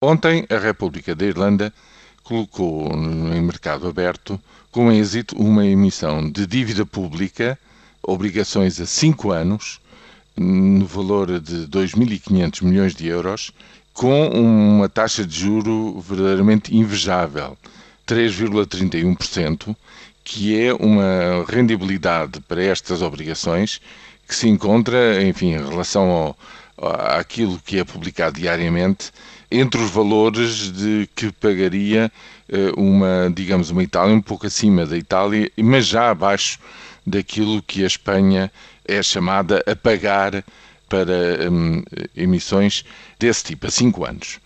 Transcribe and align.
Ontem, 0.00 0.46
a 0.48 0.58
República 0.58 1.12
da 1.12 1.26
Irlanda 1.26 1.74
colocou 2.22 2.86
em 2.92 3.40
mercado 3.42 3.88
aberto, 3.88 4.40
com 4.70 4.92
êxito, 4.92 5.34
uma 5.36 5.66
emissão 5.66 6.30
de 6.30 6.46
dívida 6.46 6.86
pública, 6.86 7.58
obrigações 8.00 8.80
a 8.80 8.86
cinco 8.86 9.32
anos, 9.32 9.80
no 10.36 10.86
valor 10.86 11.40
de 11.40 11.66
2.500 11.66 12.62
milhões 12.62 12.94
de 12.94 13.08
euros, 13.08 13.50
com 13.92 14.28
uma 14.28 14.88
taxa 14.88 15.26
de 15.26 15.36
juro 15.36 15.98
verdadeiramente 15.98 16.76
invejável, 16.76 17.58
3,31%, 18.06 19.74
que 20.22 20.60
é 20.60 20.72
uma 20.74 21.44
rendibilidade 21.48 22.38
para 22.42 22.62
estas 22.62 23.02
obrigações 23.02 23.80
que 24.28 24.34
se 24.36 24.48
encontra, 24.48 25.20
enfim, 25.24 25.54
em 25.54 25.68
relação 25.68 26.08
ao, 26.08 26.38
àquilo 26.80 27.60
que 27.64 27.78
é 27.78 27.84
publicado 27.84 28.38
diariamente, 28.38 29.10
entre 29.50 29.80
os 29.80 29.90
valores 29.90 30.70
de 30.72 31.08
que 31.14 31.32
pagaria 31.32 32.12
eh, 32.48 32.72
uma, 32.76 33.32
digamos, 33.34 33.70
uma 33.70 33.82
Itália 33.82 34.14
um 34.14 34.20
pouco 34.20 34.46
acima 34.46 34.86
da 34.86 34.96
Itália, 34.96 35.50
mas 35.56 35.86
já 35.86 36.10
abaixo 36.10 36.58
daquilo 37.06 37.62
que 37.62 37.82
a 37.82 37.86
Espanha 37.86 38.52
é 38.86 39.02
chamada 39.02 39.62
a 39.66 39.74
pagar 39.74 40.44
para 40.88 41.50
um, 41.50 41.82
emissões 42.16 42.84
desse 43.18 43.44
tipo, 43.44 43.66
a 43.66 43.70
cinco 43.70 44.04
anos. 44.04 44.38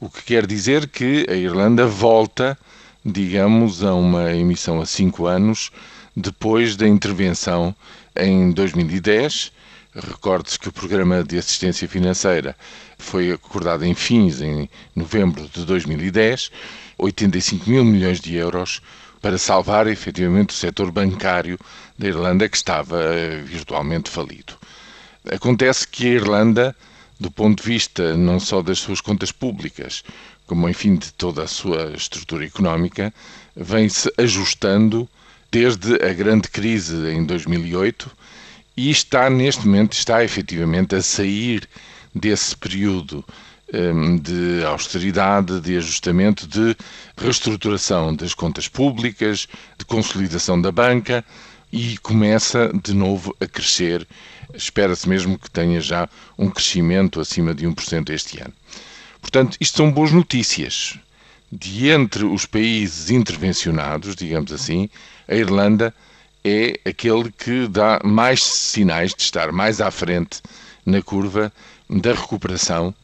O 0.00 0.08
que 0.08 0.22
quer 0.22 0.46
dizer 0.46 0.88
que 0.88 1.26
a 1.28 1.34
Irlanda 1.34 1.86
volta, 1.86 2.58
digamos, 3.04 3.82
a 3.82 3.94
uma 3.94 4.32
emissão 4.32 4.80
a 4.80 4.86
cinco 4.86 5.26
anos 5.26 5.70
depois 6.16 6.76
da 6.76 6.86
intervenção 6.86 7.74
em 8.16 8.50
2010 8.52 9.52
Recorde-se 9.94 10.58
que 10.58 10.68
o 10.68 10.72
programa 10.72 11.22
de 11.22 11.38
assistência 11.38 11.88
financeira 11.88 12.56
foi 12.98 13.30
acordado 13.30 13.84
em 13.84 13.94
fins, 13.94 14.40
em 14.40 14.68
novembro 14.94 15.48
de 15.48 15.64
2010, 15.64 16.50
85 16.98 17.70
mil 17.70 17.84
milhões 17.84 18.20
de 18.20 18.34
euros 18.34 18.82
para 19.22 19.38
salvar 19.38 19.86
efetivamente 19.86 20.50
o 20.50 20.58
setor 20.58 20.90
bancário 20.90 21.58
da 21.96 22.08
Irlanda 22.08 22.48
que 22.48 22.56
estava 22.56 23.02
eh, 23.04 23.40
virtualmente 23.44 24.10
falido. 24.10 24.54
Acontece 25.32 25.86
que 25.86 26.06
a 26.06 26.14
Irlanda, 26.14 26.76
do 27.18 27.30
ponto 27.30 27.62
de 27.62 27.68
vista 27.68 28.16
não 28.16 28.40
só 28.40 28.62
das 28.62 28.80
suas 28.80 29.00
contas 29.00 29.30
públicas, 29.30 30.02
como 30.46 30.68
enfim 30.68 30.96
de 30.96 31.12
toda 31.12 31.44
a 31.44 31.48
sua 31.48 31.92
estrutura 31.94 32.44
económica, 32.44 33.14
vem-se 33.56 34.12
ajustando 34.18 35.08
desde 35.50 35.94
a 36.04 36.12
grande 36.12 36.48
crise 36.48 36.96
em 37.10 37.24
2008 37.24 38.10
e 38.76 38.90
está 38.90 39.30
neste 39.30 39.66
momento, 39.66 39.92
está 39.92 40.24
efetivamente 40.24 40.94
a 40.94 41.02
sair 41.02 41.68
desse 42.14 42.56
período 42.56 43.24
um, 43.72 44.16
de 44.16 44.64
austeridade, 44.64 45.60
de 45.60 45.76
ajustamento, 45.76 46.46
de 46.46 46.76
reestruturação 47.16 48.14
das 48.14 48.34
contas 48.34 48.68
públicas, 48.68 49.48
de 49.78 49.84
consolidação 49.84 50.60
da 50.60 50.70
banca 50.70 51.24
e 51.72 51.98
começa 51.98 52.70
de 52.82 52.94
novo 52.94 53.34
a 53.40 53.46
crescer. 53.46 54.06
Espera-se 54.54 55.08
mesmo 55.08 55.38
que 55.38 55.50
tenha 55.50 55.80
já 55.80 56.08
um 56.38 56.48
crescimento 56.48 57.20
acima 57.20 57.54
de 57.54 57.66
1% 57.66 58.10
este 58.10 58.40
ano. 58.40 58.52
Portanto, 59.20 59.56
isto 59.60 59.78
são 59.78 59.90
boas 59.90 60.12
notícias. 60.12 60.98
De 61.50 61.88
entre 61.88 62.24
os 62.24 62.46
países 62.46 63.10
intervencionados, 63.10 64.14
digamos 64.14 64.52
assim, 64.52 64.88
a 65.28 65.34
Irlanda 65.34 65.94
é 66.44 66.78
aquele 66.84 67.32
que 67.32 67.66
dá 67.66 68.00
mais 68.04 68.42
sinais 68.42 69.14
de 69.14 69.22
estar 69.22 69.50
mais 69.50 69.80
à 69.80 69.90
frente 69.90 70.42
na 70.84 71.00
curva 71.00 71.50
da 71.88 72.12
recuperação, 72.12 72.94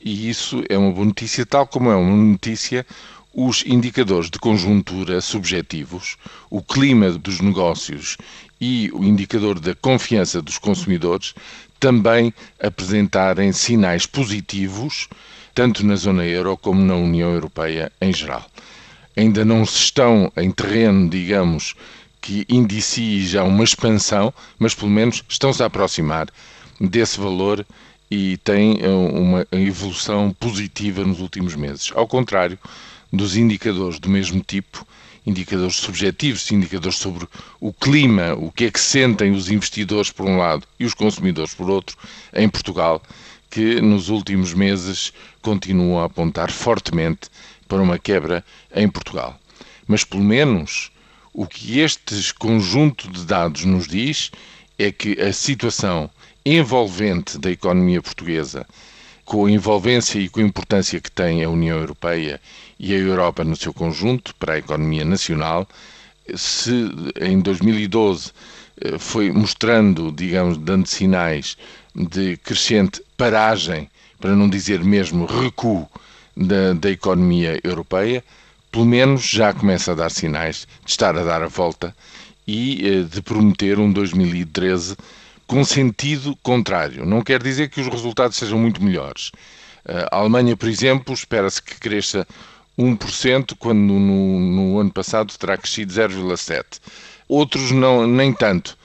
e 0.00 0.28
isso 0.28 0.62
é 0.68 0.78
uma 0.78 0.92
boa 0.92 1.06
notícia, 1.06 1.44
tal 1.44 1.66
como 1.66 1.90
é 1.90 1.96
uma 1.96 2.16
notícia 2.16 2.86
os 3.34 3.64
indicadores 3.66 4.30
de 4.30 4.38
conjuntura 4.38 5.20
subjetivos, 5.20 6.16
o 6.48 6.62
clima 6.62 7.10
dos 7.10 7.40
negócios 7.40 8.16
e 8.60 8.90
o 8.94 9.02
indicador 9.02 9.58
da 9.58 9.74
confiança 9.74 10.40
dos 10.40 10.56
consumidores 10.56 11.34
também 11.80 12.32
apresentarem 12.62 13.50
sinais 13.50 14.06
positivos, 14.06 15.08
tanto 15.52 15.84
na 15.84 15.96
zona 15.96 16.24
euro 16.24 16.56
como 16.56 16.80
na 16.80 16.94
União 16.94 17.32
Europeia 17.32 17.90
em 18.00 18.12
geral. 18.12 18.46
Ainda 19.16 19.44
não 19.44 19.66
se 19.66 19.78
estão 19.78 20.30
em 20.36 20.50
terreno, 20.52 21.08
digamos, 21.10 21.74
que 22.24 22.46
indicie 22.48 23.26
já 23.26 23.44
uma 23.44 23.62
expansão, 23.62 24.32
mas 24.58 24.74
pelo 24.74 24.90
menos 24.90 25.22
estão-se 25.28 25.62
a 25.62 25.66
aproximar 25.66 26.26
desse 26.80 27.20
valor 27.20 27.66
e 28.10 28.38
têm 28.38 28.78
eh, 28.80 28.88
uma 28.88 29.46
evolução 29.52 30.34
positiva 30.40 31.04
nos 31.04 31.20
últimos 31.20 31.54
meses. 31.54 31.92
Ao 31.94 32.08
contrário 32.08 32.58
dos 33.12 33.36
indicadores 33.36 33.98
do 33.98 34.08
mesmo 34.08 34.40
tipo, 34.40 34.86
indicadores 35.26 35.76
subjetivos, 35.76 36.50
indicadores 36.50 36.96
sobre 36.96 37.28
o 37.60 37.74
clima, 37.74 38.32
o 38.32 38.50
que 38.50 38.64
é 38.64 38.70
que 38.70 38.80
sentem 38.80 39.32
os 39.32 39.50
investidores 39.50 40.10
por 40.10 40.24
um 40.24 40.38
lado 40.38 40.66
e 40.80 40.86
os 40.86 40.94
consumidores 40.94 41.52
por 41.52 41.68
outro, 41.68 41.94
em 42.32 42.48
Portugal, 42.48 43.02
que 43.50 43.82
nos 43.82 44.08
últimos 44.08 44.54
meses 44.54 45.12
continuam 45.42 46.00
a 46.00 46.06
apontar 46.06 46.50
fortemente 46.50 47.28
para 47.68 47.82
uma 47.82 47.98
quebra 47.98 48.42
em 48.74 48.88
Portugal. 48.88 49.38
Mas 49.86 50.04
pelo 50.04 50.24
menos 50.24 50.90
o 51.34 51.48
que 51.48 51.80
este 51.80 52.32
conjunto 52.34 53.10
de 53.10 53.24
dados 53.26 53.64
nos 53.64 53.88
diz 53.88 54.30
é 54.78 54.92
que 54.92 55.20
a 55.20 55.32
situação 55.32 56.08
envolvente 56.46 57.38
da 57.38 57.50
economia 57.50 58.00
portuguesa, 58.00 58.64
com 59.24 59.46
a 59.46 59.50
envolvência 59.50 60.20
e 60.20 60.28
com 60.28 60.38
a 60.38 60.44
importância 60.44 61.00
que 61.00 61.10
tem 61.10 61.42
a 61.42 61.50
União 61.50 61.76
Europeia 61.76 62.40
e 62.78 62.94
a 62.94 62.98
Europa 62.98 63.42
no 63.42 63.56
seu 63.56 63.74
conjunto 63.74 64.32
para 64.36 64.54
a 64.54 64.58
economia 64.58 65.04
nacional, 65.04 65.68
se 66.36 66.70
em 67.20 67.40
2012 67.40 68.30
eh, 68.80 68.98
foi 68.98 69.32
mostrando, 69.32 70.12
digamos, 70.12 70.56
dando 70.58 70.86
sinais 70.86 71.56
de 71.94 72.36
crescente 72.36 73.02
paragem, 73.16 73.90
para 74.20 74.36
não 74.36 74.48
dizer 74.48 74.84
mesmo 74.84 75.26
recuo 75.26 75.88
da, 76.36 76.74
da 76.74 76.90
economia 76.90 77.58
europeia, 77.64 78.22
pelo 78.74 78.86
menos 78.86 79.22
já 79.22 79.52
começa 79.52 79.92
a 79.92 79.94
dar 79.94 80.10
sinais 80.10 80.66
de 80.84 80.90
estar 80.90 81.16
a 81.16 81.22
dar 81.22 81.40
a 81.40 81.46
volta 81.46 81.94
e 82.44 82.84
eh, 82.84 83.02
de 83.02 83.22
prometer 83.22 83.78
um 83.78 83.92
2013 83.92 84.96
com 85.46 85.64
sentido 85.64 86.36
contrário. 86.42 87.06
Não 87.06 87.22
quer 87.22 87.40
dizer 87.40 87.70
que 87.70 87.80
os 87.80 87.86
resultados 87.86 88.36
sejam 88.36 88.58
muito 88.58 88.82
melhores. 88.82 89.30
Eh, 89.86 90.08
a 90.10 90.16
Alemanha, 90.16 90.56
por 90.56 90.68
exemplo, 90.68 91.14
espera-se 91.14 91.62
que 91.62 91.78
cresça 91.78 92.26
1%, 92.76 93.54
quando 93.56 93.78
no, 93.78 94.40
no, 94.40 94.80
ano 94.80 94.90
passado 94.90 95.32
terá 95.38 95.56
crescido 95.56 95.92
0,7%. 95.92 96.80
Outros 97.28 97.70
não, 97.70 98.08
nem 98.08 98.32
tanto. 98.32 98.76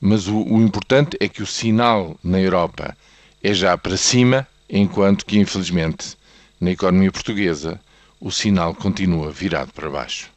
Mas 0.00 0.26
o, 0.26 0.42
o 0.42 0.60
importante 0.60 1.16
é 1.20 1.28
que 1.28 1.40
o 1.40 1.46
sinal 1.46 2.18
na 2.20 2.40
Europa 2.40 2.96
é 3.40 3.54
já 3.54 3.78
para 3.78 3.96
cima, 3.96 4.44
enquanto 4.68 5.24
que, 5.24 5.38
infelizmente, 5.38 6.18
na 6.60 6.72
economia 6.72 7.12
portuguesa 7.12 7.80
o 8.26 8.30
sinal 8.32 8.74
continua 8.74 9.30
virado 9.30 9.72
para 9.72 9.88
baixo. 9.88 10.32